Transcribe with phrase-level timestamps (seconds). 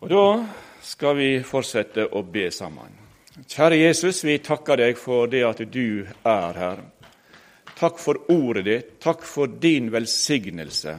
[0.00, 0.46] Og Da
[0.82, 2.96] skal vi fortsette å be sammen.
[3.40, 6.80] Kjære Jesus, vi takker deg for det at du er her.
[7.76, 10.94] Takk for ordet ditt, takk for din velsignelse.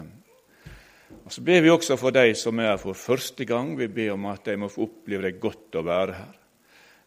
[1.26, 3.76] Og Så ber vi også for de som er her for første gang.
[3.78, 6.38] Vi ber om at de må få oppleve det godt å være her.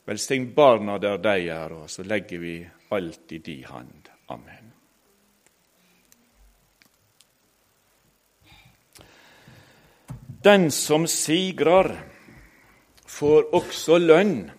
[0.07, 2.59] Velsign barna der de er, og så legger vi
[2.91, 4.11] alt i din hand.
[4.29, 4.64] Amen.
[10.45, 11.95] Den som sigrer,
[13.07, 14.51] får også lønn.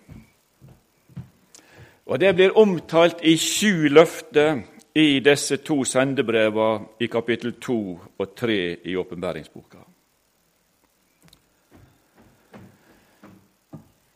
[2.06, 4.64] Og Det blir omtalt i sju løfter
[4.96, 7.78] i disse to sendebrevene i kapittel 2
[8.18, 9.78] og 3 i åpenbæringsboka.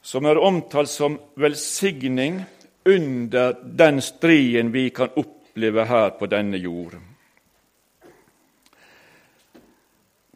[0.02, 2.42] Som er omtalt som velsigning
[2.86, 6.98] under den striden vi kan oppleve her på denne jord.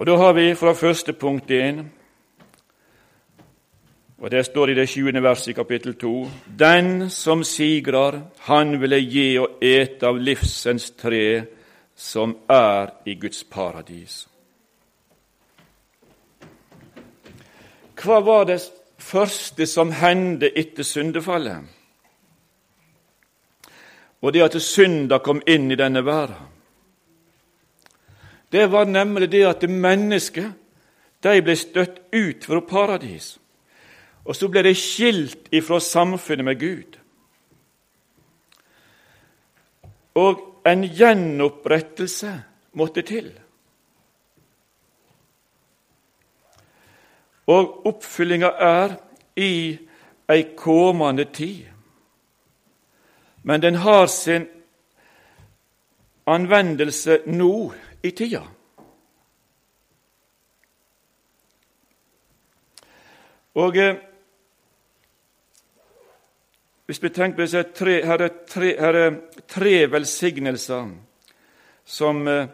[0.03, 1.77] Og Da har vi fra første punkt inn,
[4.17, 6.27] og det står i det sjuende verset i kapittel to
[6.59, 11.46] Den som sigrar, han vil jeg gi å ete av livsens tre,
[11.96, 14.27] som er i Guds paradis.
[17.96, 18.59] Hva var det
[18.98, 21.63] første som hendte etter syndefallet?
[24.21, 26.52] Og det at synda kom inn i denne verden
[28.54, 30.54] det var nemlig det at mennesket
[31.23, 33.37] de ble støtt ut fra paradis.
[34.26, 36.98] Og så ble de skilt ifra samfunnet med Gud.
[40.15, 42.34] Og en gjenopprettelse
[42.77, 43.31] måtte til.
[47.48, 48.96] Og oppfyllinga er
[49.35, 49.54] i
[50.29, 51.65] ei kommende tid.
[53.43, 54.46] Men den har sin
[56.26, 58.43] anvendelse nå i tida.
[63.54, 63.96] Og eh,
[66.85, 69.14] Hvis vi tenker på disse tre, her er tre, her er
[69.47, 70.90] tre velsignelser
[71.86, 72.47] som eh,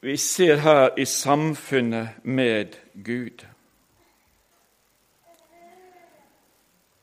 [0.00, 3.42] vi ser her i samfunnet med Gud.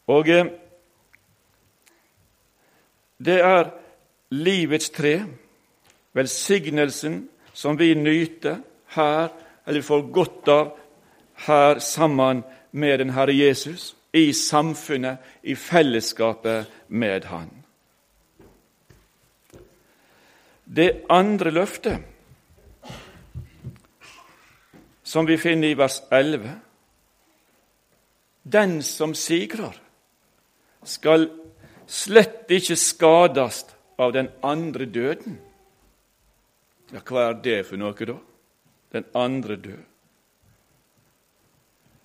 [0.08, 0.48] Og eh,
[3.20, 3.70] det er
[4.32, 5.20] livets tre
[6.18, 8.60] velsignelsen som vi nyter
[8.96, 9.30] her,
[9.66, 10.74] eller får godt av
[11.48, 17.50] her sammen med den Herre Jesus, i samfunnet, i fellesskapet med Han.
[20.64, 21.98] Det andre løftet,
[25.04, 26.52] som vi finner i vers 11
[28.44, 29.76] Den som sigrer,
[30.84, 31.30] skal
[31.88, 33.66] slett ikke skades
[34.00, 35.40] av den andre døden.
[36.94, 38.18] Ja, hva er det for noe, da?
[38.96, 39.84] Den andre død.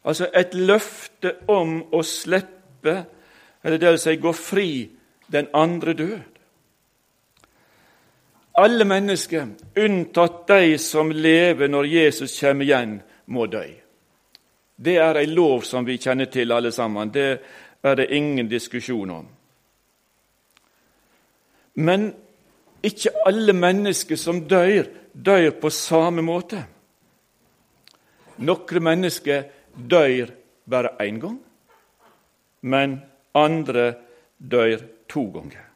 [0.03, 2.97] Altså et løfte om å slippe,
[3.63, 4.71] eller det vil si gå fri,
[5.31, 6.33] den andre død.
[8.59, 9.47] Alle mennesker,
[9.79, 13.63] unntatt de som lever når Jesus kommer igjen, må dø.
[14.77, 17.13] Det er ei lov som vi kjenner til, alle sammen.
[17.15, 17.29] Det
[17.83, 19.29] er det ingen diskusjon om.
[21.75, 22.11] Men
[22.83, 26.63] ikke alle mennesker som dør, dør på samme måte.
[28.43, 29.45] Noen mennesker
[29.77, 30.33] dør
[30.67, 31.39] bare én gang,
[32.63, 33.01] men
[33.35, 33.95] andre
[34.39, 35.69] dør to ganger.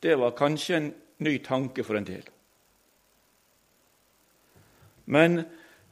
[0.00, 2.24] Det var kanskje en ny tanke for en del.
[5.10, 5.42] Men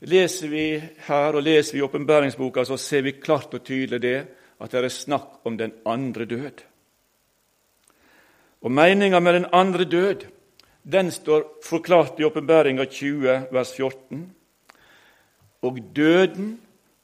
[0.00, 0.66] leser vi
[1.08, 4.18] her og leser vi åpenbæringsboka, så ser vi klart og tydelig det
[4.58, 6.62] at det er snakk om den andre død.
[8.62, 10.26] Og Meninga med den andre død
[10.92, 14.34] den står forklart i Åpenbæringa 20, vers 14.
[15.62, 16.60] Og døden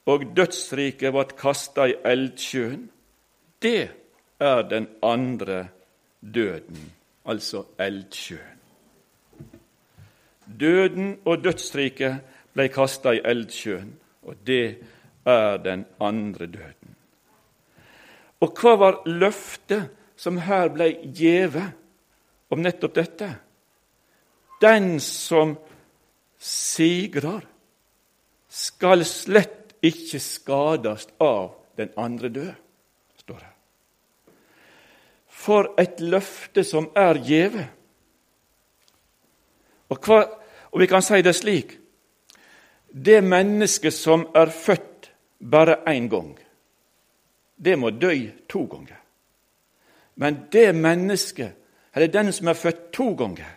[0.07, 2.87] og dødsriket ble kasta i eldsjøen.
[3.63, 3.91] Det
[4.41, 5.69] er den andre
[6.35, 6.93] døden,
[7.27, 8.61] altså eldsjøen.
[10.61, 12.21] Døden og dødsriket
[12.55, 13.93] ble kasta i eldsjøen,
[14.23, 14.79] og det
[15.27, 16.97] er den andre døden.
[18.41, 21.65] Og hva var løftet som her ble gjeve
[22.53, 23.31] om nettopp dette.
[24.61, 25.57] Den som
[26.39, 27.43] sigrar,
[28.49, 32.53] skal slett ikke skades av den andre død,
[33.19, 33.51] står det.
[35.27, 37.65] For et løfte som er gjeve.
[39.91, 40.09] Og,
[40.71, 41.75] og vi kan si det slik
[42.89, 46.39] Det mennesket som er født bare én gang,
[47.57, 48.15] det må dø
[48.49, 49.04] to ganger.
[50.15, 51.55] Men det mennesket,
[51.95, 53.51] eller den som er født to ganger,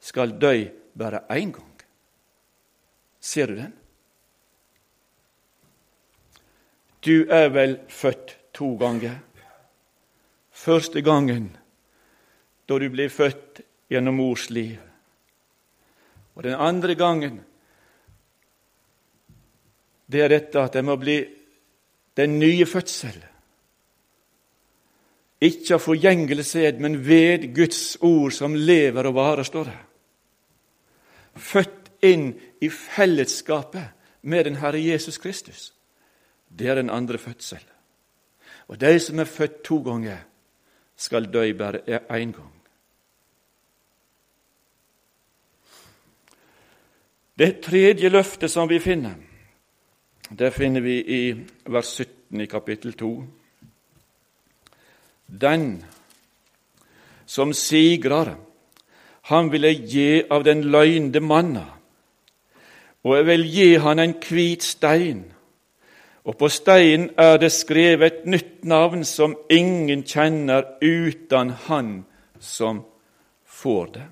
[0.00, 0.54] skal dø
[0.98, 1.72] bare én gang.
[3.20, 3.72] Ser du den?
[7.06, 9.20] du er vel født to ganger.
[10.50, 11.52] Første gangen
[12.66, 13.60] da du blir født
[13.92, 14.80] gjennom mors liv.
[16.34, 17.38] Og den andre gangen
[20.06, 21.16] det er dette at det må bli
[22.16, 23.16] den nye fødsel.
[25.40, 29.78] Ikke av forgjengelig sæd, men ved Guds ord som lever og varer, står det.
[31.36, 32.30] Født inn
[32.64, 33.92] i fellesskapet
[34.22, 35.72] med den Herre Jesus Kristus.
[36.48, 37.60] Det er den andre fødsel.
[38.68, 40.24] Og de som er født to ganger,
[40.96, 42.52] skal dø bare én gang.
[47.38, 49.14] Det tredje løftet som vi finner,
[50.38, 51.20] det finner vi i
[51.68, 53.10] vers 17 i kapittel 2.
[55.26, 55.84] Den
[57.26, 58.36] som sigrer,
[59.26, 61.64] han vil jeg gi av den løgnde manna,
[63.02, 65.24] og jeg vil gi han en hvit stein,
[66.26, 71.90] og på steinen er det skrevet et nytt navn som ingen kjenner uten han
[72.40, 72.82] som
[73.46, 74.06] får det.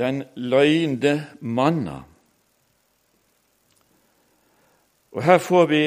[0.00, 2.04] Den løgnde manna.
[5.12, 5.82] Og Her får vi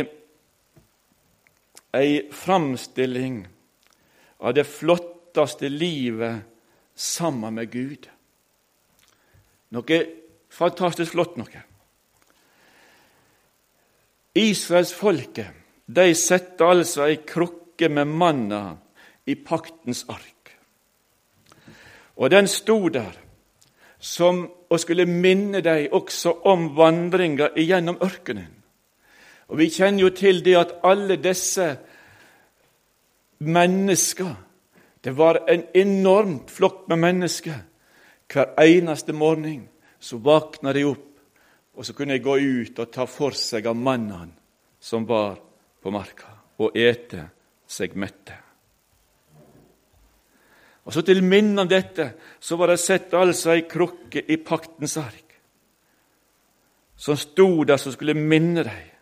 [1.93, 3.43] ei framstilling
[4.39, 6.41] av det flotteste livet
[6.95, 8.09] sammen med Gud.
[9.73, 9.99] Noe
[10.53, 11.63] fantastisk flott noe.
[14.33, 15.61] Israelsfolket
[16.17, 18.63] satte altså ei krukke med manna
[19.25, 20.51] i paktens ark.
[22.17, 23.13] Og den sto der
[23.99, 28.62] som og skulle minne dem også om vandringa igjennom ørkenen.
[29.47, 31.77] Og Vi kjenner jo til det at alle disse
[33.43, 34.35] mennesker
[35.03, 37.57] Det var en enormt flokk med mennesker.
[38.31, 39.65] Hver eneste morgen
[39.99, 41.09] så våkna de opp,
[41.75, 44.31] og så kunne de gå ut og ta for seg av mannen
[44.79, 45.35] som var
[45.83, 47.25] på marka, og ete
[47.67, 48.37] seg mette.
[50.85, 54.97] Og så Til minne om dette så var det sett altså ei krukke i paktens
[54.97, 55.35] ark,
[56.95, 58.92] som sto der som skulle minne dem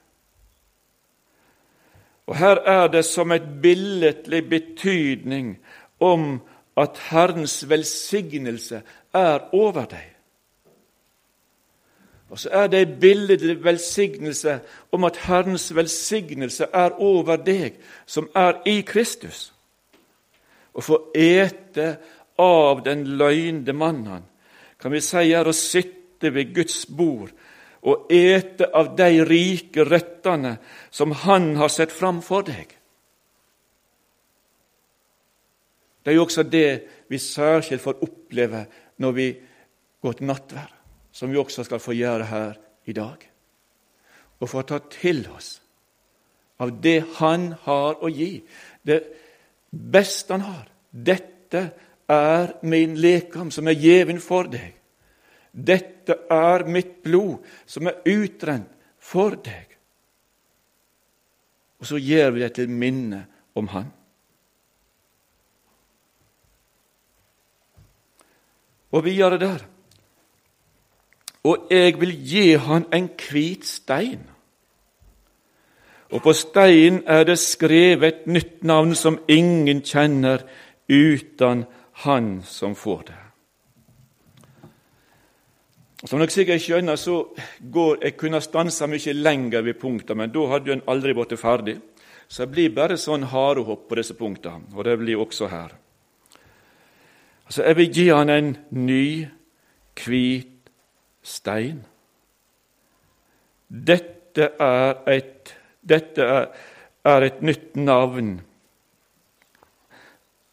[2.27, 5.57] og Her er det som et billedlig betydning
[5.99, 6.41] om
[6.77, 8.81] at Herrens velsignelse
[9.13, 10.07] er over deg.
[12.31, 14.59] Og så er det en billedlig velsignelse
[14.91, 17.75] om at Herrens velsignelse er over deg
[18.05, 19.49] som er i Kristus.
[20.71, 21.97] Å få ete
[22.39, 24.23] av den løgnde mannen
[24.79, 27.33] kan vi si er å sitte ved Guds bord
[27.81, 30.57] og ete av de rike røttene
[30.93, 32.77] som Han har sett fram for deg.
[36.01, 36.69] Det er jo også det
[37.09, 38.65] vi særskilt får oppleve
[39.01, 39.27] når vi
[40.01, 40.73] går til nattverd,
[41.11, 42.53] som vi også skal få gjøre her
[42.85, 43.27] i dag.
[44.41, 45.59] Og få ta til oss
[46.61, 48.41] av det Han har å gi,
[48.85, 49.01] det
[49.69, 50.67] beste Han har.
[50.91, 51.63] Dette
[52.11, 54.80] er min lekam som er gjeven for deg.
[55.51, 58.71] Dette er mitt blod, som er utrent
[59.01, 59.67] for deg.
[61.81, 63.25] Og så gjør vi det til minne
[63.57, 63.89] om Han.
[68.91, 69.59] Og videre der
[71.43, 74.29] Og jeg vil gi han en hvit stein.
[76.11, 80.43] Og på steinen er det skrevet et nytt navn som ingen kjenner
[80.89, 81.65] uten
[82.03, 83.20] han som får det.
[86.01, 87.27] Som dere sikkert skjønner, så
[87.61, 91.77] går Jeg kunne stansa mye lenger ved punktene, men da hadde en aldri blitt ferdig.
[92.27, 95.75] Så det blir bare sånn harehopp på disse punktene, og det blir også her.
[97.45, 99.27] Altså, Jeg vil gi han en ny,
[100.05, 100.69] hvit
[101.21, 101.83] stein.
[103.69, 105.53] Dette er et,
[105.83, 106.47] dette er,
[107.05, 108.39] er et nytt navn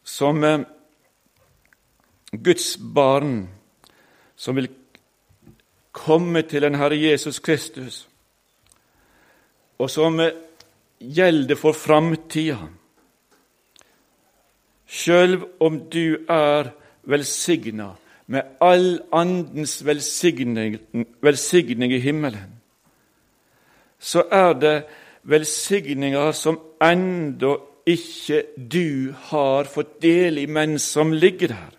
[0.03, 0.65] som eh,
[2.31, 3.47] Guds barn
[4.35, 4.69] som vil
[5.99, 8.07] komme til den Herre Jesus Kristus,
[9.79, 10.19] og som
[10.99, 12.59] gjelder for framtida.
[14.89, 16.71] Sjøl om du er
[17.09, 17.91] velsigna
[18.29, 20.77] med all andens velsigning,
[21.21, 22.55] velsigning i himmelen,
[23.99, 24.75] så er det
[25.23, 27.55] velsigninger som enda
[27.89, 31.73] ikke du har fått del i, men som ligger der,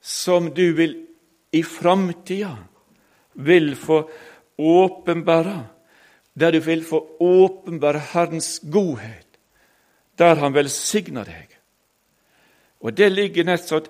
[0.00, 0.96] som du vil
[1.52, 2.56] i framtida
[3.34, 4.10] vil få
[4.58, 5.66] åpenbære,
[6.34, 9.26] der du vil få åpenbære Herrens godhet,
[10.18, 11.48] der Han velsigner deg.
[12.80, 13.88] Og det ligger nettopp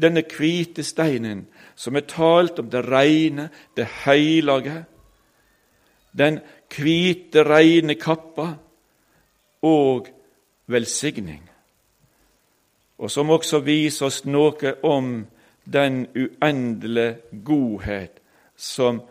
[0.00, 4.84] denne hvite steinen, som er talt om det reine, det hellige,
[6.18, 6.40] den
[6.76, 8.54] hvite, reine kappa
[9.62, 10.08] og
[10.66, 11.50] velsigning,
[12.98, 15.26] og som også viser oss noe om
[15.72, 18.20] den uendelige godhet
[18.56, 19.02] som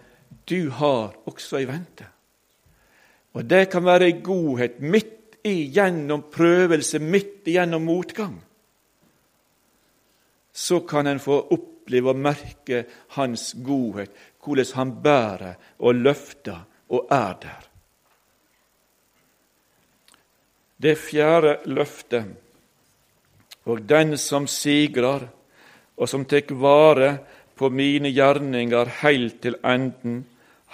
[0.50, 2.08] du har også i vente.
[3.34, 8.40] Og det kan være ei godhet midt igjennom prøvelse, midt igjennom motgang.
[10.54, 14.12] Så kan en få oppleve og merke Hans godhet,
[14.44, 17.64] hvordan Han bærer og løfter og er der.
[20.82, 22.26] Det fjerde løftet,
[23.66, 25.28] og den som sigrer,
[25.98, 27.18] og som tek vare
[27.58, 30.26] på mine gjerninger heilt til enden,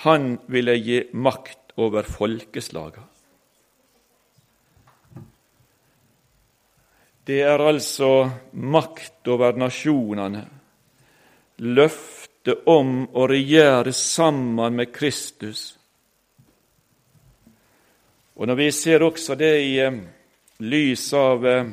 [0.04, 3.06] han vil jeg gi makt over folkeslaga.
[7.24, 8.10] Det er altså
[8.60, 10.44] makt over nasjonene,
[11.64, 15.78] løftet om å regjere sammen med Kristus.
[18.36, 20.02] Og Når vi ser også det i eh,
[20.60, 21.70] lys av eh,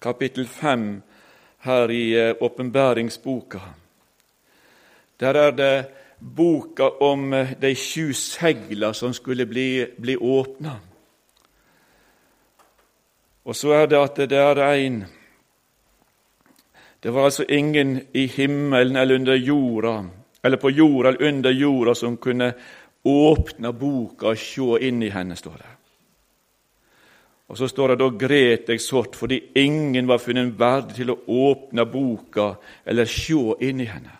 [0.00, 0.88] kapittel 5
[1.60, 3.58] her i eh, åpenbæringsboka,
[5.20, 5.86] der er det
[6.20, 10.76] boka om eh, de sju segla som skulle bli, bli åpna.
[13.44, 15.04] Og så er det at det er en
[17.02, 20.04] Det var altså ingen i himmelen eller under jorda,
[20.44, 22.52] eller på jorda eller under jorda, som kunne
[23.04, 25.79] åpne boka og se inn i henne, står det.
[27.50, 31.18] Og så står det da gret jeg sårt fordi ingen var funnet verdig til å
[31.50, 32.52] åpne boka
[32.86, 34.14] eller se inn i henne.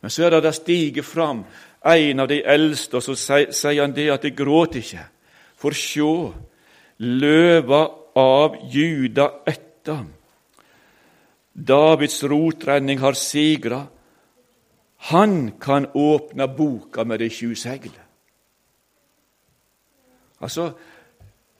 [0.00, 1.42] Men så er det det stiger fram
[1.84, 3.14] en av de eldste, og så
[3.52, 5.04] sier han det at de gråter ikke.
[5.58, 6.32] For sjå,
[7.02, 7.82] løva
[8.18, 10.06] av Juda etter.
[11.52, 13.82] Davids rotrenning har sigra.
[15.12, 17.90] Han kan åpne boka med de sju segl.
[20.38, 20.70] Altså,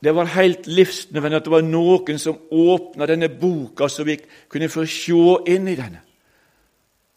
[0.01, 4.71] det var helt livsnødvendig at det var noen som åpna denne boka, så vi kunne
[4.71, 6.05] få se inn i denne.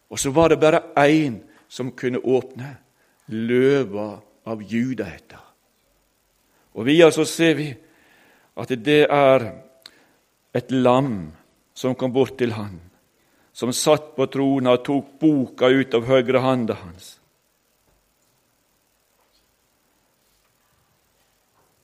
[0.09, 1.37] Og så var det bare én
[1.69, 2.77] som kunne åpne.
[3.31, 5.39] Løva av Juda heter
[6.73, 7.69] Og videre så ser vi
[8.57, 9.45] at det er
[10.53, 11.31] et lam
[11.73, 12.79] som kom bort til han,
[13.53, 17.17] som satt på trona og tok boka ut av høyre handa hans.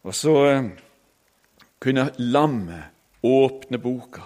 [0.08, 0.70] Og så eh,
[1.80, 2.94] kunne lammet
[3.24, 4.26] åpne boka.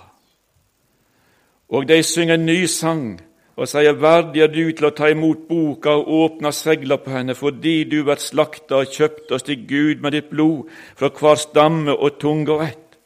[1.72, 3.22] Og de synger en ny sang
[3.56, 7.36] og sier, Verdig er du til å ta imot boka og åpne segla på henne,
[7.36, 11.94] fordi du blir slakta og kjøpt oss til Gud med ditt blod, fra hver stamme
[11.96, 12.98] og tunge og ett.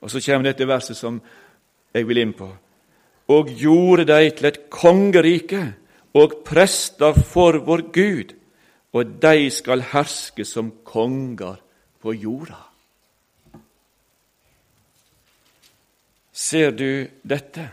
[0.00, 1.20] Og så kommer dette verset som
[1.94, 2.48] jeg vil inn på.
[3.28, 5.64] Og gjorde deg til et kongerike
[6.16, 8.32] og prester for vår Gud,
[8.94, 11.58] og de skal herske som konger
[12.00, 12.67] på jorda.
[16.38, 17.64] Ser du dette?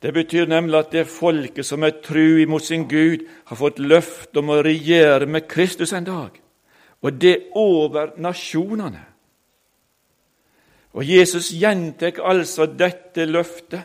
[0.00, 4.40] Det betyr nemlig at det folket som er tru imot sin Gud, har fått løfte
[4.40, 6.36] om å regjere med Kristus en dag,
[7.00, 9.06] og det over nasjonene.
[10.96, 13.84] Og Jesus gjentar altså dette løftet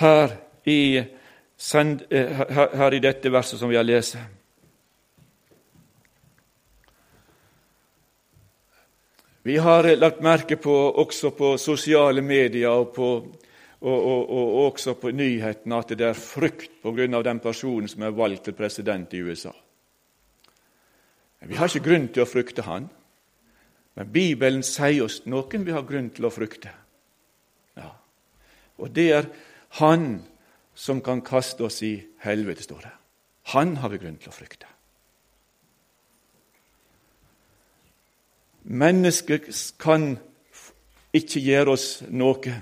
[0.00, 0.34] her
[0.64, 2.44] i, eh,
[2.80, 4.16] her i dette verset som vi har lest.
[9.42, 13.10] Vi har lagt merke på, også på sosiale medier og på
[13.80, 17.22] og, og, og, også på nyhetene at det er frykt pga.
[17.22, 19.52] den personen som er valgt til president i USA.
[21.40, 22.90] Vi har ikke grunn til å frykte han,
[23.96, 26.72] men Bibelen sier oss noen vi har grunn til å frykte.
[27.76, 27.94] Ja.
[28.76, 29.30] Og det er
[29.80, 30.20] han
[30.74, 32.92] som kan kaste oss i helvete, står det.
[33.56, 34.68] Han har vi grunn til å frykte.
[38.64, 39.48] Mennesket
[39.78, 40.18] kan
[41.14, 42.54] ikke gjøre oss noe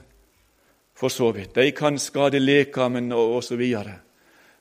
[0.99, 1.55] for så vidt.
[1.55, 3.62] De kan skade lekamen og osv.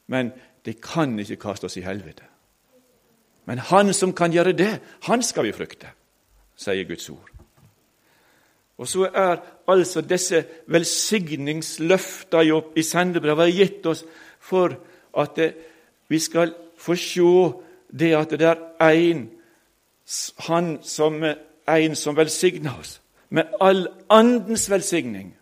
[0.08, 0.32] Men
[0.66, 2.24] de kan ikke kaste oss i helvete.
[3.46, 5.88] Men Han som kan gjøre det, han skal vi frykte,
[6.56, 7.30] sier Guds ord.
[8.78, 14.04] Og så er altså disse velsigningsløftene i sendebrevet gitt oss
[14.40, 14.76] for
[15.18, 15.40] at
[16.08, 17.54] vi skal få se
[17.98, 18.48] det at det
[18.80, 19.30] er en,
[20.48, 21.24] han som,
[21.68, 25.34] en som velsigner oss, med all andens velsigning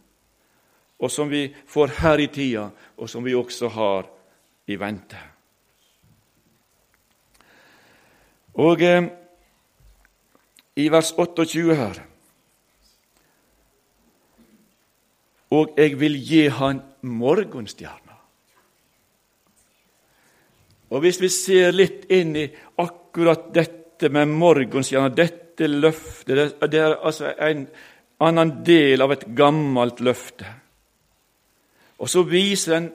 [0.99, 4.07] og som vi får her i tida, og som vi også har
[4.67, 5.19] i vente.
[8.55, 9.07] Og eh,
[10.79, 11.99] i vers 28 her.
[15.51, 18.15] Og jeg vil gi han morgenstjerna.
[20.89, 22.47] Og Hvis vi ser litt inn i
[22.79, 27.67] akkurat dette med morgenstjerna, dette løftet Det er altså en
[28.19, 30.45] annen del av et gammelt løfte.
[31.99, 32.89] Og så viser den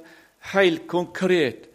[0.52, 1.68] helt konkret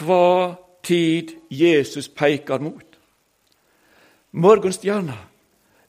[0.00, 2.84] hva tid Jesus peker mot.
[4.36, 5.16] Morgenstjerna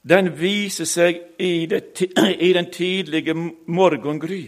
[0.07, 2.01] den viser seg i, det,
[2.47, 3.33] i den tidlige
[3.67, 4.45] morgengry,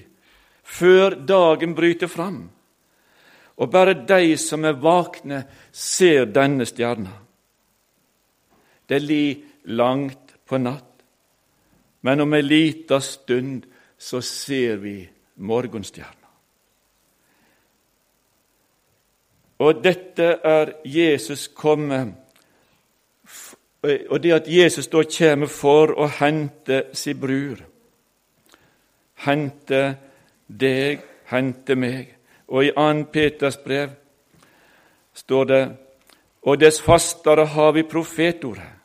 [0.63, 2.45] før dagen bryter fram.
[3.59, 7.11] Og bare de som er vakne, ser denne stjerna.
[8.89, 11.03] Det li langt på natt,
[12.01, 13.67] men om ei lita stund
[13.97, 14.95] så ser vi
[15.35, 16.15] morgenstjerna.
[19.59, 22.15] Og dette er Jesus kommet
[23.83, 27.61] og det at Jesus da kommer for å hente sin bror.
[29.23, 29.83] Hente
[30.47, 30.99] deg,
[31.31, 32.15] hente meg.
[32.51, 33.05] Og i 2.
[33.13, 33.93] Peters brev
[35.15, 35.61] står det
[36.41, 38.78] og dess fastere har vi profetordet,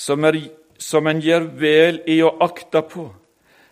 [0.00, 0.38] som, er,
[0.80, 3.10] som en gjør vel i å akta på.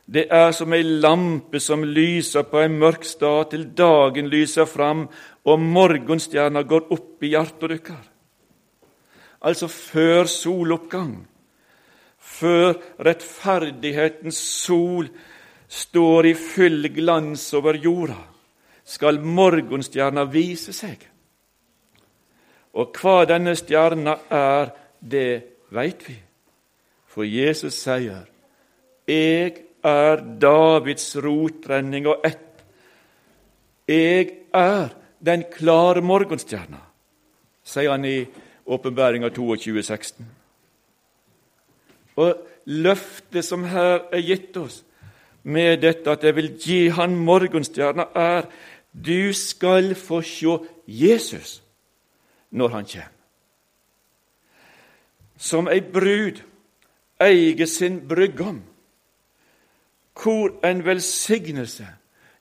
[0.09, 5.07] Det er som ei lampe som lyser på ei mørk stad til dagen lyser fram
[5.49, 8.07] og morgenstjerna går opp i hjertet deres
[9.41, 11.13] altså før soloppgang,
[12.19, 15.09] før rettferdighetens sol
[15.69, 18.19] står i full glans over jorda,
[18.85, 21.03] skal morgenstjerna vise seg.
[22.79, 26.17] Og hva denne stjerna er, det veit vi,
[27.07, 28.27] for Jesus sier,
[29.07, 29.53] 'Jeg
[29.85, 32.65] er Davids rotrenning og ett'.
[33.89, 34.89] Jeg er
[35.25, 36.81] den klare morgenstjerna,
[37.65, 38.27] sier han i
[38.67, 40.27] Åpenbæringa 22, 16.
[42.17, 44.85] Og løftet som her er gitt oss,
[45.43, 48.43] med dette at jeg vil gi han morgenstjerna, er
[48.93, 51.63] du skal få se Jesus
[52.51, 53.18] når han kommer.
[55.39, 56.43] Som ei brud
[57.23, 58.61] eier sin brudgom.
[60.19, 61.87] Hvor en velsignelse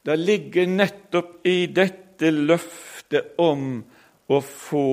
[0.08, 3.82] det ligger nettopp i dette løftet om
[4.28, 4.88] å få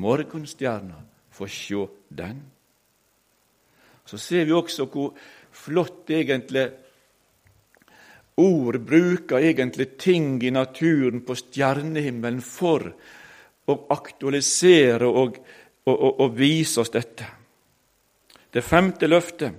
[0.00, 0.96] morgenstjerna,
[1.30, 2.40] få sjå den.
[4.08, 5.12] Så ser vi også hvor
[5.52, 6.64] flott egentlig
[8.40, 12.88] ord bruker egentlig ting i naturen på stjernehimmelen for
[13.68, 15.36] å aktualisere og,
[15.86, 17.26] og, og, og vise oss dette.
[18.52, 19.52] Det femte løftet,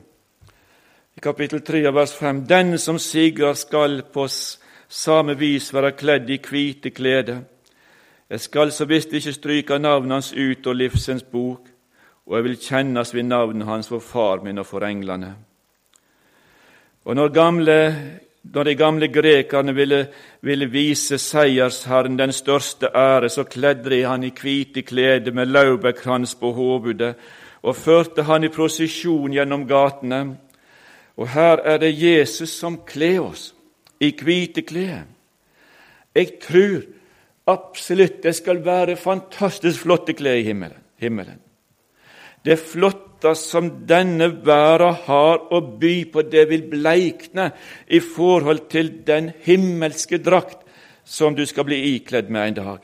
[1.16, 4.28] i kapittel 3 av vers 5.: Den som sigrer, skal på
[4.88, 7.42] samme vis være kledd i hvite klede
[8.32, 11.66] jeg skal så visst ikke stryke navnet hans ut av livsens bok,
[12.26, 15.34] og jeg vil kjennes ved navnet hans for far min og for englene.
[17.04, 17.76] Og når, gamle,
[18.44, 20.08] når de gamle grekerne ville,
[20.42, 26.36] ville, vise seiersherren den største ære, så kledde de han i hvite klede med laurbærkrans
[26.36, 27.16] på hovedet
[27.62, 30.38] og førte han i prosesjon gjennom gatene.
[31.18, 33.52] Og her er det Jesus som kler oss
[34.02, 35.06] i hvite klær.
[36.16, 36.82] Jeg tror
[37.52, 41.40] Absolutt, det skal være fantastisk flotte klær i himmelen.
[42.46, 42.60] Det
[43.22, 47.52] flotte som denne verden har å by på, det vil bleikne
[47.88, 50.66] i forhold til den himmelske drakt
[51.06, 52.80] som du skal bli ikledd med en dag.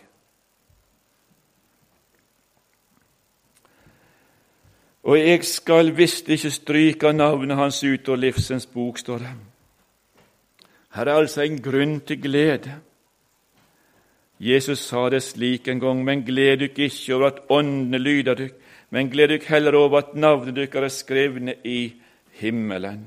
[5.07, 9.35] Og jeg skal visst ikke stryke navnet hans ut av livsens bok, står det.
[10.97, 12.81] Her er altså en grunn til glede.
[14.39, 18.66] Jesus sa det slik en gang, men gled dykk ikke over at åndene lyder dykk,
[18.89, 21.79] men gled dykk heller over at navnet dykkar er skrevne i
[22.39, 23.03] himmelen.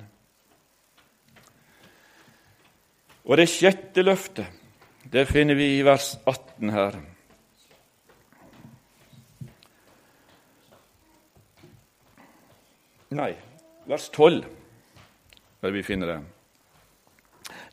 [3.25, 4.49] Og det sjette løftet,
[5.13, 6.99] det finner vi i vers 18 her.
[13.11, 13.33] Nei,
[13.91, 14.45] vers 12,
[15.63, 16.19] der vi finner det.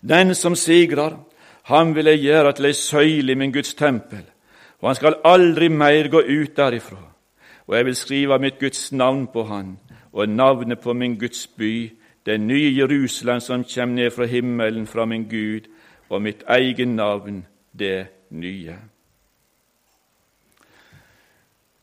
[0.01, 1.17] Den som sigrar,
[1.69, 4.23] han vil jeg gjøre til ei søyle i min Guds tempel,
[4.79, 7.01] og han skal aldri meir gå ut derifra.
[7.67, 9.77] Og jeg vil skrive mitt Guds navn på han,
[10.11, 11.91] og navnet på min Guds by,
[12.25, 15.67] det nye Jerusalem som kommer ned fra himmelen fra min Gud,
[16.09, 17.45] og mitt eget navn,
[17.79, 18.75] det nye.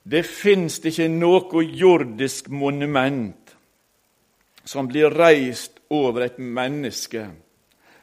[0.05, 3.57] Det fins ikke noe jordisk monument
[4.65, 7.25] som blir reist over et menneske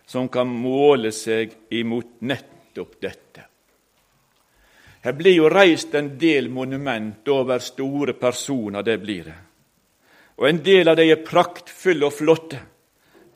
[0.06, 3.51] som kan måle seg imot nettopp dette.
[5.02, 9.40] Her blir jo reist en del monument over store personer, det blir det.
[10.42, 12.58] og en del av dem er praktfulle og flotte.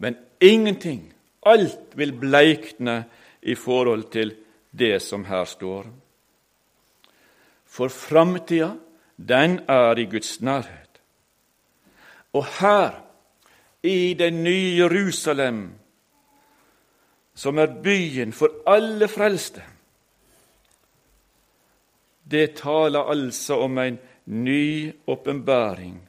[0.02, 1.04] Men ingenting,
[1.46, 3.04] alt vil bleikne
[3.46, 4.34] i forhold til
[4.74, 5.86] det som her står.
[7.66, 8.72] For framtida,
[9.18, 10.98] den er i Guds nærhet.
[12.34, 13.02] Og her,
[13.84, 15.74] i det nye Jerusalem,
[17.36, 19.62] som er byen for alle frelste,
[22.32, 26.00] det taler altså om en ny åpenbaring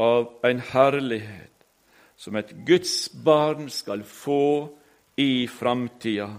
[0.00, 1.66] av en herlighet
[2.16, 4.70] som et Guds barn skal få
[5.20, 6.30] i framtida.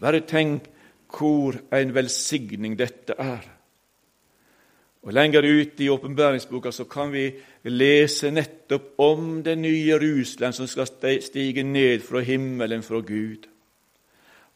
[0.00, 0.68] Bare tenk
[1.10, 3.46] hvor en velsigning dette er.
[5.00, 7.30] Og Lenger ute i åpenbæringsboka kan vi
[7.64, 10.90] lese nettopp om det nye Jerusalem som skal
[11.22, 13.48] stige ned fra himmelen, fra Gud.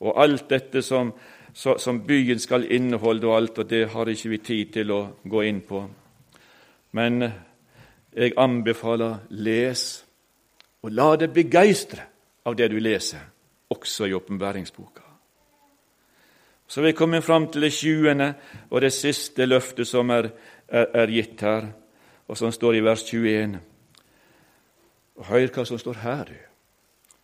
[0.04, 1.12] Og alt dette som,
[1.52, 5.44] som byen skal inneholde, og alt, og det har ikke vi tid til å gå
[5.48, 5.80] inn på.
[6.94, 7.24] Men
[8.14, 9.86] jeg anbefaler les,
[10.84, 12.04] og la deg begeistre
[12.44, 13.24] av det du leser,
[13.72, 15.02] også i åpenbæringsboka.
[16.66, 18.34] Så vi kommer fram til det tjuende
[18.70, 20.30] og det siste løftet som er,
[20.68, 21.68] er, er gitt her,
[22.28, 23.58] og som står i vers 21.
[25.20, 26.40] Og Hør hva som står her, du.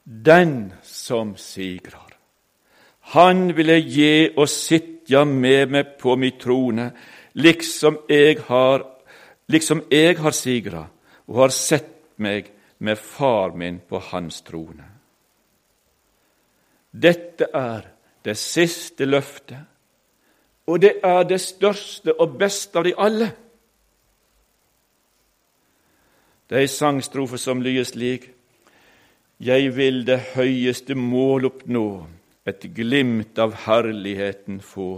[0.05, 2.10] Den som sigrer,
[3.15, 6.91] han vil jeg gi og sitte med meg på mi trone,
[7.35, 8.85] liksom jeg har
[9.51, 10.87] liksom har sigra
[11.27, 14.87] og har sett meg med far min på hans trone.
[16.91, 17.87] Dette er
[18.23, 19.59] det siste løftet,
[20.67, 23.31] og det er det største og beste av de alle.
[26.47, 28.31] Det er ei sangstrofe som lyder slik.:
[29.41, 32.07] Jeg vil det høyeste mål oppnå,
[32.49, 34.93] et glimt av herligheten få.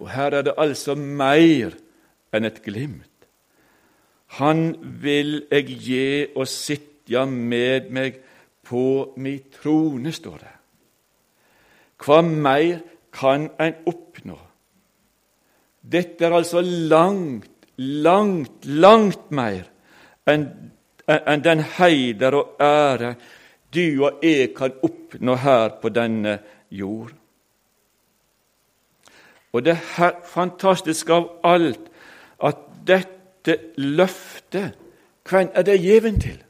[0.00, 1.76] Og her er det altså mer
[2.34, 3.12] enn et glimt.
[4.36, 8.18] Han vil jeg gi og sitja med meg
[8.66, 10.54] på mi trone, står det.
[12.02, 12.82] Hva mer
[13.14, 14.36] kan en oppnå?
[15.86, 19.70] Dette er altså langt, langt, langt mer
[20.26, 20.48] enn
[21.06, 23.12] en den heider og ære
[23.76, 26.38] du og jeg kan oppnå her på denne
[26.70, 27.12] jord.
[29.52, 31.86] Og det her, fantastiske av alt
[32.44, 32.58] at
[32.88, 34.74] dette løftet,
[35.26, 36.42] hvem er det gjeven til?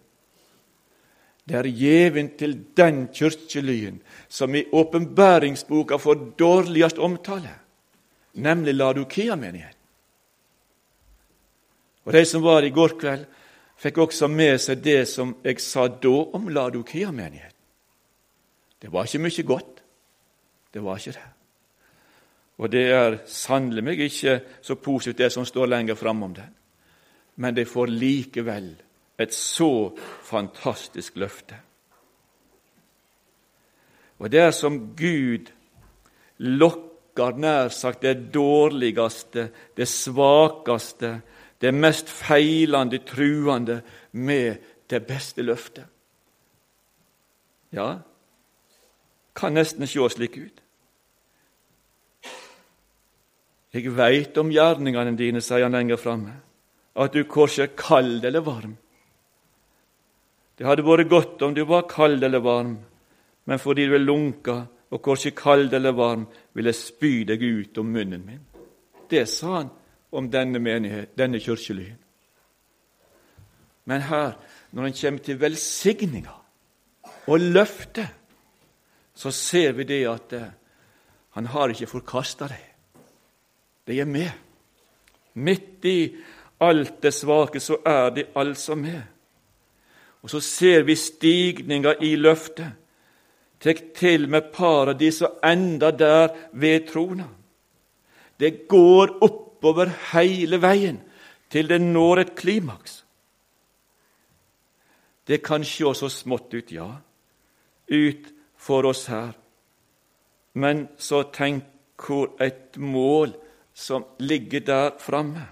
[1.46, 7.52] Det er gjeven til den kirkelyen som i åpenbæringsboka får dårligst omtale,
[8.34, 9.82] nemlig Ladukia-menigheten.
[12.04, 13.24] Og De som var i går kveld,
[13.76, 17.52] fikk også med seg det som jeg sa da om Ladokia-menigheten.
[18.80, 19.82] Det var ikke mye godt.
[20.72, 21.28] Det var ikke det.
[22.56, 26.52] Og det er sannelig meg ikke så positivt, det som står lenger fram om den.
[27.36, 28.70] Men det får likevel
[29.20, 29.92] et så
[30.24, 31.56] fantastisk løfte.
[34.18, 35.50] Og det er som Gud
[36.38, 41.20] lokker nær sagt det dårligste, det svakeste,
[41.60, 43.80] det mest feilende, truende
[44.12, 44.56] med
[44.90, 45.84] det beste løftet.
[47.72, 47.98] Ja,
[49.36, 50.62] kan nesten sjå slik ut.
[53.76, 56.38] Jeg veit om gjerningene dine, sier han lenger framme,
[56.96, 58.76] at du korkje kald eller varm.
[60.56, 62.78] Det hadde vært godt om du var kald eller varm,
[63.44, 66.24] men fordi du er lunka og korkje kald eller varm,
[66.56, 68.40] vil jeg spy deg ut om munnen min.
[69.10, 69.68] Det sa han
[70.16, 71.98] om denne menighet, denne kirkelyen.
[73.86, 74.32] Men her,
[74.72, 76.34] når en kommer til velsigninga
[77.26, 78.08] og løftet,
[79.14, 80.48] så ser vi det at eh,
[81.36, 82.64] han har ikke forkasta deg.
[83.86, 84.30] De er med.
[85.34, 86.00] Midt i
[86.60, 89.02] alt det svake så er de altså med.
[90.22, 92.72] Og så ser vi stigninga i løftet.
[93.60, 97.28] Tek til med paradis og enda der ved trona.
[98.40, 99.16] Det går
[99.66, 101.00] oppover hele veien
[101.50, 103.02] til det når et klimaks.
[105.26, 107.00] Det kan sjå så smått ut, ja,
[107.90, 109.34] ut for oss her.
[110.54, 111.64] Men så tenk
[111.98, 113.34] hvor et mål
[113.74, 115.42] som ligger der framme.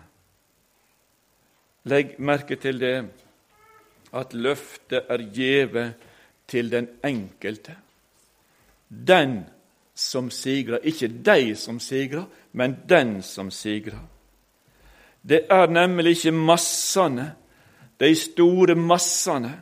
[1.85, 2.97] Legg merke til det
[4.15, 5.89] at løftet er gjeve
[6.47, 7.75] til den enkelte.
[8.89, 9.43] Den
[9.95, 10.79] som sigrer.
[10.83, 14.01] Ikke de som sigrer, men den som sigrer.
[15.23, 17.33] Det er nemlig ikke massene,
[18.01, 19.53] de store massene,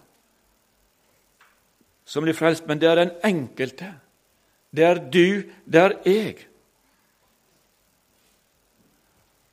[2.05, 3.93] som blir frelst, men det er den enkelte.
[4.77, 6.37] Det er du, det er jeg.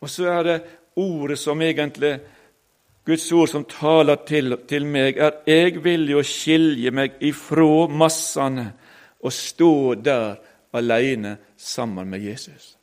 [0.02, 0.60] Og så er det
[0.96, 2.20] ordet som egentlig
[3.06, 8.68] Guds ord som taler til, til meg, er jeg vil å skilje meg ifra massene
[9.20, 10.38] og stå der
[10.74, 12.76] alene sammen med Jesus.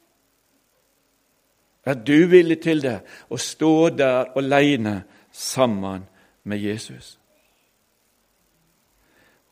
[1.87, 2.99] Er du villig til det,
[3.31, 4.99] å stå der alene
[5.31, 6.09] sammen
[6.42, 7.14] med Jesus?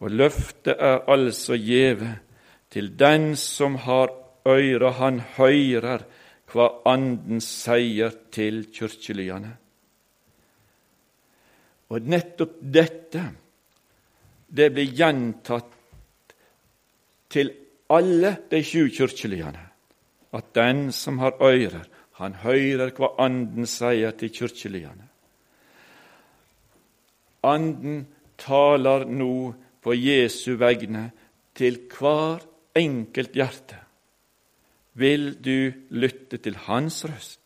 [0.03, 2.11] Og løftet er altså gjeve
[2.75, 4.11] til den som har
[4.45, 6.03] øyre, han høyrer
[6.51, 9.53] hva Anden sier til kyrkjelyane.
[11.95, 13.25] Og nettopp dette,
[14.47, 16.35] det blir gjentatt
[17.31, 17.51] til
[17.91, 19.61] alle de sju kirkelyene,
[20.33, 21.85] at den som har ører,
[22.19, 25.09] han høyrer hva Anden sier til kirkelyene.
[27.45, 28.07] Anden
[28.39, 31.11] taler nå på Jesu vegne
[31.55, 32.45] til hver
[32.75, 33.79] enkelt hjerte.
[34.95, 37.41] Vil du lytte til hans røst?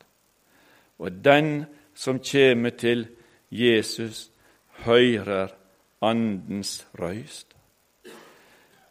[0.98, 3.09] Og den som kommer til
[3.51, 4.31] Jesus,
[4.85, 5.48] høyrer
[6.03, 7.58] Andens røyst.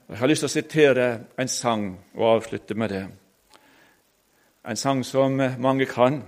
[0.08, 3.02] Jeg har lyst til å sitere en sang og avslutte med det.
[4.64, 6.22] En sang som mange kan.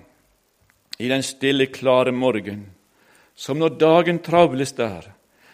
[1.00, 2.66] I den stille, klare morgen,
[3.36, 5.06] som når dagen travles der,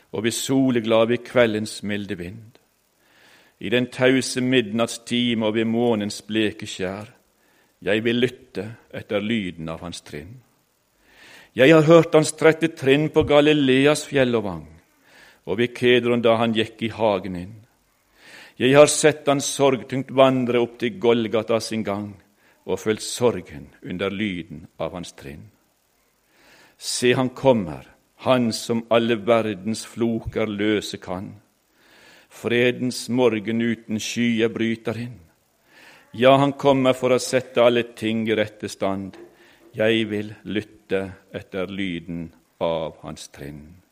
[0.10, 2.58] og vi soleglade ved kveldens milde vind.
[3.62, 7.12] I den tause midnattstime og ved månens bleke skjær,
[7.86, 10.40] jeg vil lytte etter lyden av hans trinn.
[11.54, 14.66] Jeg har hørt hans trette trinn på Galileas fjell og vang,
[15.46, 17.56] og ved Kedron da han gikk i hagen inn.
[18.56, 22.14] Jeg har sett han sorgtungt vandre opp til Golgata sin gang,
[22.64, 25.50] og følt sorgen under lyden av hans trinn.
[26.78, 27.84] Se, han kommer,
[28.24, 31.34] han som alle verdens floker løse kan.
[32.32, 35.20] Fredens morgen uten skyer bryter inn.
[36.16, 39.18] Ja, han kommer for å sette alle ting i rette stand.
[39.76, 42.30] Jeg vil lytte etter lyden
[42.64, 43.85] av hans trinn.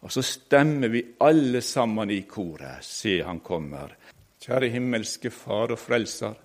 [0.00, 2.84] Og så stemmer vi alle sammen i koret.
[2.86, 3.96] Se, han kommer.
[4.38, 6.36] Kjære himmelske Far og Frelser,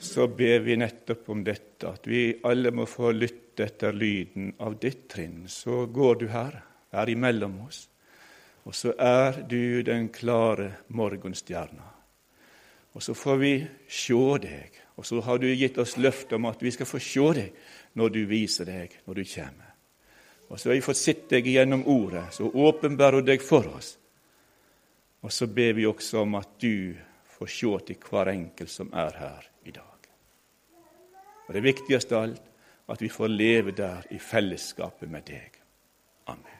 [0.00, 4.78] så ber vi nettopp om dette, at vi alle må få lytte etter lyden av
[4.80, 5.44] ditt trinn.
[5.48, 6.56] Så går du her,
[6.90, 7.82] er imellom oss,
[8.64, 11.90] og så er du den klare morgenstjerna.
[12.96, 13.52] Og så får vi
[13.86, 17.28] sjå deg og så har du gitt oss løfte om at vi skal få se
[17.38, 17.54] deg
[17.96, 19.69] når du viser deg, når du kommer.
[20.50, 23.94] Og så har vi fått sett deg gjennom Ordet, så åpenbærer du deg for oss.
[25.22, 26.96] Og så ber vi også om at du
[27.38, 30.08] får se til hver enkelt som er her i dag.
[31.46, 32.46] Og det viktigste av alt,
[32.90, 35.60] at vi får leve der i fellesskapet med deg.
[36.26, 36.59] Amen.